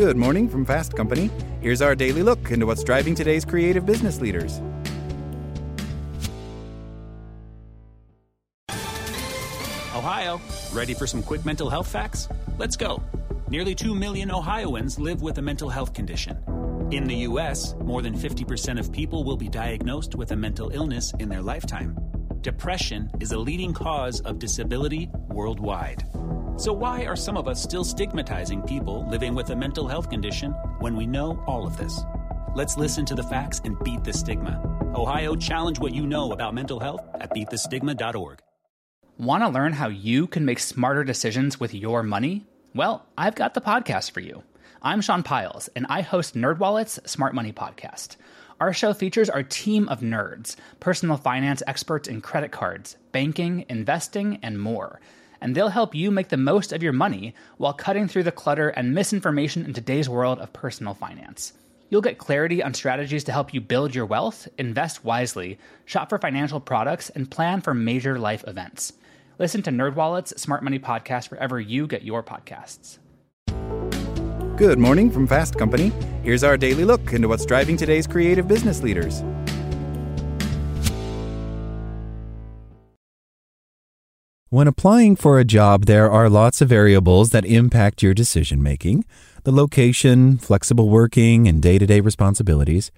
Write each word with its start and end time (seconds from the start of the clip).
Good 0.00 0.16
morning 0.16 0.48
from 0.48 0.64
Fast 0.64 0.96
Company. 0.96 1.28
Here's 1.60 1.82
our 1.82 1.94
daily 1.94 2.22
look 2.22 2.50
into 2.50 2.64
what's 2.64 2.82
driving 2.82 3.14
today's 3.14 3.44
creative 3.44 3.84
business 3.84 4.18
leaders. 4.18 4.58
Ohio, 9.94 10.40
ready 10.72 10.94
for 10.94 11.06
some 11.06 11.22
quick 11.22 11.44
mental 11.44 11.68
health 11.68 11.86
facts? 11.86 12.30
Let's 12.56 12.76
go. 12.76 13.02
Nearly 13.50 13.74
2 13.74 13.94
million 13.94 14.30
Ohioans 14.30 14.98
live 14.98 15.20
with 15.20 15.36
a 15.36 15.42
mental 15.42 15.68
health 15.68 15.92
condition. 15.92 16.38
In 16.90 17.04
the 17.04 17.16
U.S., 17.28 17.74
more 17.84 18.00
than 18.00 18.14
50% 18.14 18.80
of 18.80 18.90
people 18.90 19.22
will 19.22 19.36
be 19.36 19.50
diagnosed 19.50 20.14
with 20.14 20.32
a 20.32 20.36
mental 20.36 20.70
illness 20.70 21.12
in 21.18 21.28
their 21.28 21.42
lifetime. 21.42 21.94
Depression 22.40 23.10
is 23.20 23.32
a 23.32 23.38
leading 23.38 23.74
cause 23.74 24.22
of 24.22 24.38
disability 24.38 25.10
worldwide. 25.28 26.06
So, 26.60 26.74
why 26.74 27.06
are 27.06 27.16
some 27.16 27.38
of 27.38 27.48
us 27.48 27.62
still 27.62 27.84
stigmatizing 27.84 28.60
people 28.64 29.08
living 29.08 29.34
with 29.34 29.48
a 29.48 29.56
mental 29.56 29.88
health 29.88 30.10
condition 30.10 30.50
when 30.78 30.94
we 30.94 31.06
know 31.06 31.42
all 31.46 31.66
of 31.66 31.78
this? 31.78 32.02
Let's 32.54 32.76
listen 32.76 33.06
to 33.06 33.14
the 33.14 33.22
facts 33.22 33.62
and 33.64 33.82
beat 33.82 34.04
the 34.04 34.12
stigma. 34.12 34.60
Ohio, 34.94 35.34
challenge 35.36 35.78
what 35.78 35.94
you 35.94 36.06
know 36.06 36.32
about 36.32 36.52
mental 36.52 36.78
health 36.78 37.00
at 37.14 37.30
beatthestigma.org. 37.30 38.40
Want 39.16 39.42
to 39.42 39.48
learn 39.48 39.72
how 39.72 39.88
you 39.88 40.26
can 40.26 40.44
make 40.44 40.58
smarter 40.58 41.02
decisions 41.02 41.58
with 41.58 41.72
your 41.72 42.02
money? 42.02 42.44
Well, 42.74 43.06
I've 43.16 43.36
got 43.36 43.54
the 43.54 43.62
podcast 43.62 44.10
for 44.10 44.20
you. 44.20 44.42
I'm 44.82 45.00
Sean 45.00 45.22
Pyles, 45.22 45.68
and 45.74 45.86
I 45.88 46.02
host 46.02 46.34
NerdWallet's 46.34 47.10
Smart 47.10 47.34
Money 47.34 47.54
Podcast. 47.54 48.16
Our 48.60 48.74
show 48.74 48.92
features 48.92 49.30
our 49.30 49.42
team 49.42 49.88
of 49.88 50.00
nerds, 50.00 50.56
personal 50.78 51.16
finance 51.16 51.62
experts 51.66 52.06
in 52.06 52.20
credit 52.20 52.50
cards, 52.50 52.98
banking, 53.12 53.64
investing, 53.70 54.38
and 54.42 54.60
more. 54.60 55.00
And 55.40 55.54
they'll 55.54 55.68
help 55.68 55.94
you 55.94 56.10
make 56.10 56.28
the 56.28 56.36
most 56.36 56.72
of 56.72 56.82
your 56.82 56.92
money 56.92 57.34
while 57.56 57.72
cutting 57.72 58.08
through 58.08 58.24
the 58.24 58.32
clutter 58.32 58.68
and 58.68 58.94
misinformation 58.94 59.64
in 59.64 59.72
today's 59.72 60.08
world 60.08 60.38
of 60.38 60.52
personal 60.52 60.94
finance. 60.94 61.52
You'll 61.88 62.02
get 62.02 62.18
clarity 62.18 62.62
on 62.62 62.74
strategies 62.74 63.24
to 63.24 63.32
help 63.32 63.52
you 63.52 63.60
build 63.60 63.94
your 63.94 64.06
wealth, 64.06 64.46
invest 64.58 65.04
wisely, 65.04 65.58
shop 65.84 66.08
for 66.08 66.18
financial 66.18 66.60
products, 66.60 67.10
and 67.10 67.30
plan 67.30 67.60
for 67.60 67.74
major 67.74 68.18
life 68.18 68.44
events. 68.46 68.92
Listen 69.38 69.62
to 69.62 69.70
NerdWallet's 69.70 70.40
Smart 70.40 70.62
Money 70.62 70.78
Podcast 70.78 71.30
wherever 71.30 71.58
you 71.58 71.86
get 71.86 72.02
your 72.02 72.22
podcasts. 72.22 72.98
Good 74.56 74.78
morning 74.78 75.10
from 75.10 75.26
Fast 75.26 75.56
Company. 75.58 75.90
Here's 76.22 76.44
our 76.44 76.58
daily 76.58 76.84
look 76.84 77.14
into 77.14 77.28
what's 77.28 77.46
driving 77.46 77.78
today's 77.78 78.06
creative 78.06 78.46
business 78.46 78.82
leaders. 78.82 79.22
When 84.52 84.66
applying 84.66 85.14
for 85.14 85.38
a 85.38 85.44
job, 85.44 85.84
there 85.84 86.10
are 86.10 86.28
lots 86.28 86.60
of 86.60 86.68
variables 86.68 87.30
that 87.30 87.44
impact 87.44 88.02
your 88.02 88.14
decision 88.14 88.60
making 88.60 89.04
the 89.44 89.52
location, 89.52 90.38
flexible 90.38 90.88
working, 90.88 91.46
and 91.46 91.62
day 91.62 91.78
to 91.78 91.86
day 91.86 92.00
responsibilities. 92.00 92.90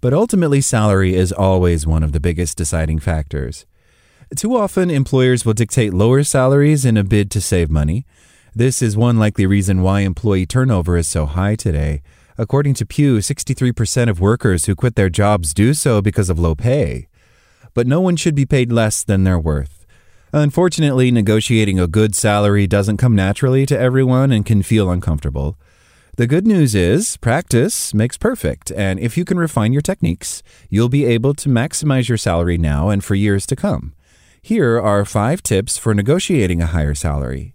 But 0.00 0.14
ultimately, 0.14 0.62
salary 0.62 1.14
is 1.14 1.32
always 1.32 1.86
one 1.86 2.02
of 2.02 2.12
the 2.12 2.18
biggest 2.18 2.56
deciding 2.56 3.00
factors. 3.00 3.66
Too 4.34 4.56
often, 4.56 4.90
employers 4.90 5.44
will 5.44 5.52
dictate 5.52 5.92
lower 5.92 6.24
salaries 6.24 6.86
in 6.86 6.96
a 6.96 7.04
bid 7.04 7.30
to 7.32 7.42
save 7.42 7.70
money. 7.70 8.06
This 8.54 8.80
is 8.80 8.96
one 8.96 9.18
likely 9.18 9.44
reason 9.44 9.82
why 9.82 10.00
employee 10.00 10.46
turnover 10.46 10.96
is 10.96 11.06
so 11.06 11.26
high 11.26 11.56
today. 11.56 12.00
According 12.38 12.72
to 12.72 12.86
Pew, 12.86 13.18
63% 13.18 14.08
of 14.08 14.18
workers 14.18 14.64
who 14.64 14.74
quit 14.74 14.94
their 14.94 15.10
jobs 15.10 15.52
do 15.52 15.74
so 15.74 16.00
because 16.00 16.30
of 16.30 16.38
low 16.38 16.54
pay. 16.54 17.08
But 17.74 17.86
no 17.86 18.00
one 18.00 18.16
should 18.16 18.34
be 18.34 18.46
paid 18.46 18.72
less 18.72 19.04
than 19.04 19.24
their 19.24 19.38
worth. 19.38 19.85
Unfortunately, 20.32 21.10
negotiating 21.10 21.78
a 21.78 21.86
good 21.86 22.14
salary 22.16 22.66
doesn't 22.66 22.96
come 22.96 23.14
naturally 23.14 23.64
to 23.66 23.78
everyone 23.78 24.32
and 24.32 24.44
can 24.44 24.62
feel 24.62 24.90
uncomfortable. 24.90 25.56
The 26.16 26.26
good 26.26 26.46
news 26.46 26.74
is 26.74 27.16
practice 27.18 27.94
makes 27.94 28.16
perfect, 28.16 28.72
and 28.72 28.98
if 28.98 29.16
you 29.16 29.24
can 29.24 29.38
refine 29.38 29.72
your 29.72 29.82
techniques, 29.82 30.42
you'll 30.68 30.88
be 30.88 31.04
able 31.04 31.34
to 31.34 31.48
maximize 31.48 32.08
your 32.08 32.18
salary 32.18 32.58
now 32.58 32.88
and 32.88 33.04
for 33.04 33.14
years 33.14 33.46
to 33.46 33.56
come. 33.56 33.94
Here 34.42 34.80
are 34.80 35.04
five 35.04 35.42
tips 35.42 35.76
for 35.76 35.94
negotiating 35.94 36.62
a 36.62 36.66
higher 36.66 36.94
salary. 36.94 37.54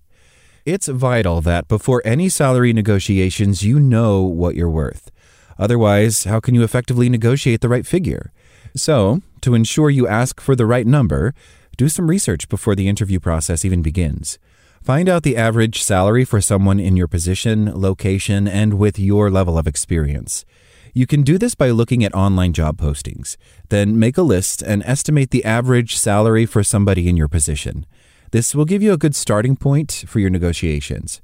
It's 0.63 0.87
vital 0.87 1.41
that 1.41 1.67
before 1.67 2.03
any 2.05 2.29
salary 2.29 2.71
negotiations, 2.71 3.63
you 3.63 3.79
know 3.79 4.21
what 4.21 4.55
you're 4.55 4.69
worth. 4.69 5.09
Otherwise, 5.57 6.25
how 6.25 6.39
can 6.39 6.53
you 6.53 6.63
effectively 6.63 7.09
negotiate 7.09 7.61
the 7.61 7.69
right 7.69 7.85
figure? 7.85 8.31
So, 8.75 9.21
to 9.41 9.55
ensure 9.55 9.89
you 9.89 10.07
ask 10.07 10.39
for 10.39 10.55
the 10.55 10.65
right 10.67 10.85
number, 10.85 11.33
do 11.81 11.89
some 11.89 12.11
research 12.11 12.47
before 12.47 12.75
the 12.75 12.87
interview 12.87 13.19
process 13.19 13.65
even 13.65 13.81
begins. 13.81 14.37
Find 14.83 15.09
out 15.09 15.23
the 15.23 15.35
average 15.35 15.81
salary 15.81 16.23
for 16.23 16.39
someone 16.39 16.79
in 16.79 16.95
your 16.95 17.07
position, 17.07 17.71
location, 17.73 18.47
and 18.47 18.75
with 18.75 18.99
your 18.99 19.31
level 19.31 19.57
of 19.57 19.65
experience. 19.65 20.45
You 20.93 21.07
can 21.07 21.23
do 21.23 21.39
this 21.39 21.55
by 21.55 21.71
looking 21.71 22.03
at 22.03 22.13
online 22.13 22.53
job 22.53 22.77
postings. 22.77 23.35
Then 23.69 23.97
make 23.97 24.15
a 24.15 24.21
list 24.21 24.61
and 24.61 24.83
estimate 24.85 25.31
the 25.31 25.43
average 25.43 25.95
salary 25.95 26.45
for 26.45 26.63
somebody 26.63 27.09
in 27.09 27.17
your 27.17 27.27
position. 27.27 27.87
This 28.29 28.53
will 28.53 28.65
give 28.65 28.83
you 28.83 28.93
a 28.93 29.03
good 29.03 29.15
starting 29.15 29.55
point 29.55 30.03
for 30.05 30.19
your 30.19 30.29
negotiations. 30.29 31.19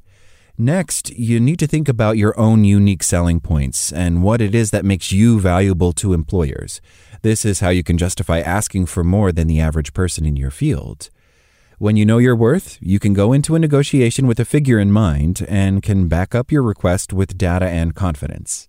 Next, 0.59 1.11
you 1.11 1.39
need 1.39 1.59
to 1.59 1.67
think 1.67 1.87
about 1.87 2.17
your 2.17 2.37
own 2.39 2.63
unique 2.63 3.03
selling 3.03 3.39
points 3.39 3.93
and 3.93 4.23
what 4.23 4.41
it 4.41 4.55
is 4.55 4.71
that 4.71 4.83
makes 4.83 5.11
you 5.11 5.39
valuable 5.39 5.93
to 5.93 6.13
employers. 6.13 6.81
This 7.21 7.45
is 7.45 7.59
how 7.59 7.69
you 7.69 7.83
can 7.83 7.95
justify 7.95 8.39
asking 8.39 8.87
for 8.87 9.03
more 9.03 9.31
than 9.31 9.45
the 9.45 9.59
average 9.59 9.93
person 9.93 10.25
in 10.25 10.35
your 10.35 10.49
field. 10.49 11.11
When 11.77 11.95
you 11.95 12.07
know 12.07 12.17
your 12.17 12.35
worth, 12.35 12.79
you 12.81 12.97
can 12.97 13.13
go 13.13 13.33
into 13.33 13.53
a 13.53 13.59
negotiation 13.59 14.25
with 14.25 14.39
a 14.39 14.45
figure 14.45 14.79
in 14.79 14.91
mind 14.91 15.45
and 15.47 15.83
can 15.83 16.07
back 16.07 16.33
up 16.33 16.51
your 16.51 16.63
request 16.63 17.13
with 17.13 17.37
data 17.37 17.67
and 17.67 17.93
confidence. 17.93 18.67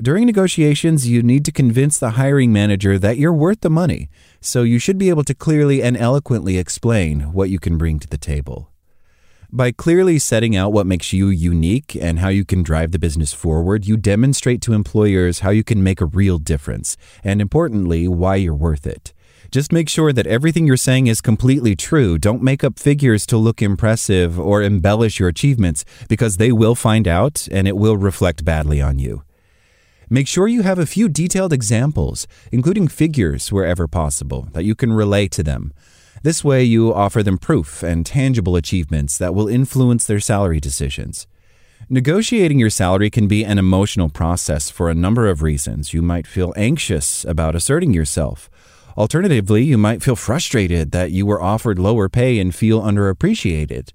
During 0.00 0.26
negotiations, 0.26 1.08
you 1.08 1.20
need 1.22 1.44
to 1.46 1.52
convince 1.52 1.98
the 1.98 2.10
hiring 2.10 2.52
manager 2.52 2.96
that 2.98 3.18
you're 3.18 3.32
worth 3.32 3.62
the 3.62 3.70
money, 3.70 4.08
so 4.40 4.62
you 4.62 4.78
should 4.78 4.98
be 4.98 5.08
able 5.08 5.24
to 5.24 5.34
clearly 5.34 5.82
and 5.82 5.96
eloquently 5.96 6.58
explain 6.58 7.32
what 7.32 7.50
you 7.50 7.58
can 7.58 7.76
bring 7.76 7.98
to 7.98 8.08
the 8.08 8.18
table. 8.18 8.71
By 9.54 9.70
clearly 9.70 10.18
setting 10.18 10.56
out 10.56 10.72
what 10.72 10.86
makes 10.86 11.12
you 11.12 11.28
unique 11.28 11.94
and 11.94 12.20
how 12.20 12.28
you 12.28 12.42
can 12.42 12.62
drive 12.62 12.90
the 12.90 12.98
business 12.98 13.34
forward, 13.34 13.84
you 13.84 13.98
demonstrate 13.98 14.62
to 14.62 14.72
employers 14.72 15.40
how 15.40 15.50
you 15.50 15.62
can 15.62 15.82
make 15.82 16.00
a 16.00 16.06
real 16.06 16.38
difference, 16.38 16.96
and 17.22 17.38
importantly, 17.38 18.08
why 18.08 18.36
you're 18.36 18.54
worth 18.54 18.86
it. 18.86 19.12
Just 19.50 19.70
make 19.70 19.90
sure 19.90 20.10
that 20.10 20.26
everything 20.26 20.66
you're 20.66 20.78
saying 20.78 21.06
is 21.06 21.20
completely 21.20 21.76
true. 21.76 22.16
Don't 22.16 22.42
make 22.42 22.64
up 22.64 22.78
figures 22.78 23.26
to 23.26 23.36
look 23.36 23.60
impressive 23.60 24.40
or 24.40 24.62
embellish 24.62 25.20
your 25.20 25.28
achievements 25.28 25.84
because 26.08 26.38
they 26.38 26.50
will 26.50 26.74
find 26.74 27.06
out 27.06 27.46
and 27.52 27.68
it 27.68 27.76
will 27.76 27.98
reflect 27.98 28.46
badly 28.46 28.80
on 28.80 28.98
you. 28.98 29.22
Make 30.08 30.28
sure 30.28 30.48
you 30.48 30.62
have 30.62 30.78
a 30.78 30.86
few 30.86 31.10
detailed 31.10 31.52
examples, 31.52 32.26
including 32.50 32.88
figures 32.88 33.52
wherever 33.52 33.86
possible, 33.86 34.48
that 34.52 34.64
you 34.64 34.74
can 34.74 34.94
relay 34.94 35.28
to 35.28 35.42
them. 35.42 35.74
This 36.22 36.44
way, 36.44 36.62
you 36.62 36.94
offer 36.94 37.22
them 37.22 37.36
proof 37.36 37.82
and 37.82 38.06
tangible 38.06 38.54
achievements 38.54 39.18
that 39.18 39.34
will 39.34 39.48
influence 39.48 40.06
their 40.06 40.20
salary 40.20 40.60
decisions. 40.60 41.26
Negotiating 41.88 42.60
your 42.60 42.70
salary 42.70 43.10
can 43.10 43.26
be 43.26 43.44
an 43.44 43.58
emotional 43.58 44.08
process 44.08 44.70
for 44.70 44.88
a 44.88 44.94
number 44.94 45.28
of 45.28 45.42
reasons. 45.42 45.92
You 45.92 46.00
might 46.00 46.28
feel 46.28 46.54
anxious 46.56 47.24
about 47.24 47.56
asserting 47.56 47.92
yourself. 47.92 48.48
Alternatively, 48.96 49.64
you 49.64 49.78
might 49.78 50.02
feel 50.02 50.14
frustrated 50.14 50.92
that 50.92 51.10
you 51.10 51.26
were 51.26 51.42
offered 51.42 51.78
lower 51.78 52.08
pay 52.08 52.38
and 52.38 52.54
feel 52.54 52.80
underappreciated. 52.82 53.90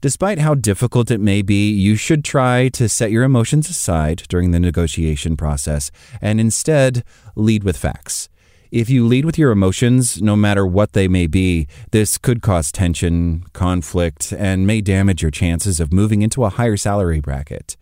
Despite 0.00 0.38
how 0.38 0.54
difficult 0.54 1.10
it 1.10 1.20
may 1.20 1.42
be, 1.42 1.70
you 1.70 1.94
should 1.94 2.24
try 2.24 2.68
to 2.70 2.88
set 2.88 3.10
your 3.10 3.22
emotions 3.22 3.68
aside 3.68 4.22
during 4.28 4.50
the 4.50 4.58
negotiation 4.58 5.36
process 5.36 5.90
and 6.22 6.40
instead 6.40 7.04
lead 7.36 7.64
with 7.64 7.76
facts. 7.76 8.29
If 8.70 8.88
you 8.88 9.04
lead 9.04 9.24
with 9.24 9.36
your 9.36 9.50
emotions, 9.50 10.22
no 10.22 10.36
matter 10.36 10.64
what 10.64 10.92
they 10.92 11.08
may 11.08 11.26
be, 11.26 11.66
this 11.90 12.16
could 12.16 12.40
cause 12.40 12.70
tension, 12.70 13.42
conflict, 13.52 14.32
and 14.32 14.64
may 14.64 14.80
damage 14.80 15.22
your 15.22 15.32
chances 15.32 15.80
of 15.80 15.92
moving 15.92 16.22
into 16.22 16.44
a 16.44 16.50
higher 16.50 16.76
salary 16.76 17.20
bracket. 17.20 17.76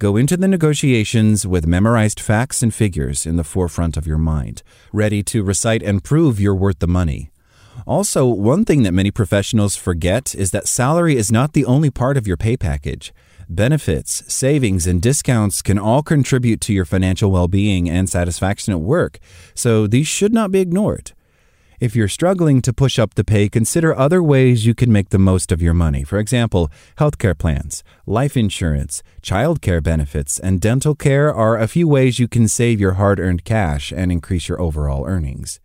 Go 0.00 0.16
into 0.16 0.36
the 0.36 0.48
negotiations 0.48 1.46
with 1.46 1.64
memorized 1.64 2.18
facts 2.18 2.60
and 2.60 2.74
figures 2.74 3.24
in 3.24 3.36
the 3.36 3.44
forefront 3.44 3.96
of 3.96 4.04
your 4.04 4.18
mind, 4.18 4.64
ready 4.92 5.22
to 5.22 5.44
recite 5.44 5.80
and 5.80 6.02
prove 6.02 6.40
you're 6.40 6.56
worth 6.56 6.80
the 6.80 6.88
money. 6.88 7.31
Also, 7.86 8.26
one 8.26 8.64
thing 8.64 8.82
that 8.82 8.92
many 8.92 9.10
professionals 9.10 9.76
forget 9.76 10.34
is 10.34 10.50
that 10.50 10.68
salary 10.68 11.16
is 11.16 11.32
not 11.32 11.52
the 11.52 11.64
only 11.64 11.90
part 11.90 12.16
of 12.16 12.26
your 12.26 12.36
pay 12.36 12.56
package. 12.56 13.12
Benefits, 13.48 14.22
savings, 14.32 14.86
and 14.86 15.02
discounts 15.02 15.62
can 15.62 15.78
all 15.78 16.02
contribute 16.02 16.60
to 16.62 16.72
your 16.72 16.84
financial 16.84 17.30
well 17.30 17.48
being 17.48 17.88
and 17.88 18.08
satisfaction 18.08 18.72
at 18.72 18.80
work, 18.80 19.18
so 19.54 19.86
these 19.86 20.06
should 20.06 20.32
not 20.32 20.50
be 20.50 20.60
ignored. 20.60 21.12
If 21.82 21.96
you're 21.96 22.06
struggling 22.06 22.62
to 22.62 22.72
push 22.72 22.96
up 22.96 23.14
the 23.14 23.24
pay, 23.24 23.48
consider 23.48 23.92
other 23.92 24.22
ways 24.22 24.64
you 24.64 24.72
can 24.72 24.92
make 24.92 25.08
the 25.08 25.18
most 25.18 25.50
of 25.50 25.60
your 25.60 25.74
money. 25.74 26.04
For 26.04 26.20
example, 26.20 26.70
healthcare 26.96 27.36
plans, 27.36 27.82
life 28.06 28.36
insurance, 28.36 29.02
childcare 29.20 29.82
benefits, 29.82 30.38
and 30.38 30.60
dental 30.60 30.94
care 30.94 31.34
are 31.34 31.58
a 31.58 31.66
few 31.66 31.88
ways 31.88 32.20
you 32.20 32.28
can 32.28 32.46
save 32.46 32.78
your 32.78 32.92
hard 32.92 33.18
earned 33.18 33.44
cash 33.44 33.92
and 33.92 34.12
increase 34.12 34.48
your 34.48 34.60
overall 34.60 35.04
earnings. 35.06 35.58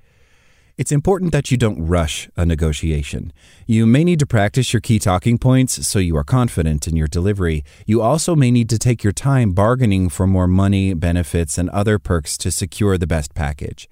It's 0.78 0.92
important 0.92 1.32
that 1.32 1.50
you 1.50 1.58
don't 1.58 1.88
rush 1.88 2.30
a 2.38 2.46
negotiation. 2.46 3.34
You 3.66 3.88
may 3.88 4.04
need 4.04 4.20
to 4.20 4.28
practice 4.28 4.74
your 4.74 4.80
key 4.80 5.00
talking 5.00 5.40
points 5.40 5.88
so 5.88 5.98
you 5.98 6.16
are 6.16 6.24
confident 6.24 6.88
in 6.88 6.96
your 6.96 7.08
delivery. 7.08 7.64
You 7.88 8.04
also 8.04 8.36
may 8.36 8.52
need 8.52 8.70
to 8.70 8.78
take 8.78 9.04
your 9.04 9.12
time 9.12 9.54
bargaining 9.54 10.08
for 10.10 10.28
more 10.28 10.48
money, 10.48 10.94
benefits, 10.94 11.58
and 11.58 11.68
other 11.72 11.98
perks 11.98 12.38
to 12.38 12.52
secure 12.52 12.96
the 12.96 13.08
best 13.08 13.34
package. 13.34 13.90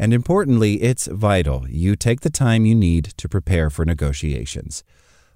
And 0.00 0.12
importantly, 0.12 0.82
it's 0.82 1.06
vital 1.06 1.64
you 1.68 1.94
take 1.94 2.22
the 2.22 2.30
time 2.30 2.66
you 2.66 2.74
need 2.74 3.04
to 3.18 3.28
prepare 3.28 3.70
for 3.70 3.84
negotiations. 3.84 4.82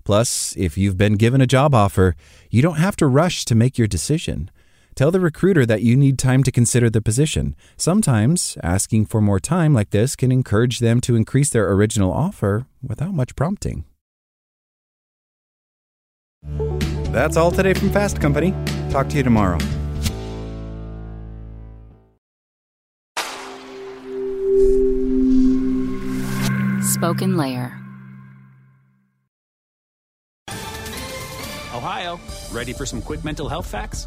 Plus, 0.03 0.57
if 0.57 0.77
you've 0.77 0.99
been 0.99 1.15
given 1.15 1.41
a 1.41 1.47
job 1.47 1.73
offer, 1.73 2.17
you 2.51 2.63
don't 2.63 2.79
have 2.79 2.97
to 2.97 3.07
rush 3.07 3.45
to 3.45 3.55
make 3.55 3.79
your 3.79 3.87
decision. 3.87 4.51
Tell 5.01 5.11
the 5.11 5.19
recruiter 5.19 5.65
that 5.65 5.81
you 5.81 5.97
need 5.97 6.19
time 6.19 6.43
to 6.43 6.53
consider 6.53 6.91
the 6.91 7.01
position. 7.01 7.57
Sometimes 7.79 8.59
asking 8.63 9.07
for 9.07 9.23
more 9.23 9.41
time 9.41 9.73
like 9.73 9.93
this 9.93 10.15
can 10.15 10.31
encourage 10.31 10.79
them 10.79 11.01
to 11.01 11.17
increase 11.17 11.49
their 11.49 11.73
original 11.73 12.13
offer 12.13 12.67
without 12.87 13.15
much 13.15 13.35
prompting. 13.35 13.87
That's 17.13 17.39
all 17.39 17.51
today 17.51 17.73
from 17.73 17.89
Fast 17.89 18.21
Company. 18.21 18.55
Talk 18.91 19.09
to 19.09 19.17
you 19.17 19.23
tomorrow. 19.23 19.59
Spoken 26.83 27.39
Layer. 27.39 27.75
Ohio, 31.75 32.21
ready 32.53 32.75
for 32.75 32.85
some 32.85 33.01
quick 33.01 33.25
mental 33.25 33.49
health 33.49 33.67
facts? 33.67 34.07